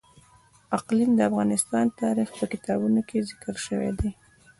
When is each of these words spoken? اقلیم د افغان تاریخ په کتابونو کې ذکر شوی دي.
اقلیم 0.77 1.09
د 1.15 1.19
افغان 1.29 1.87
تاریخ 2.01 2.29
په 2.39 2.45
کتابونو 2.51 2.99
کې 3.07 3.25
ذکر 3.29 3.55
شوی 3.65 3.91
دي. 3.99 4.09